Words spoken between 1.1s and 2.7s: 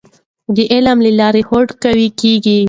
لارې هوډ قوي کیږي.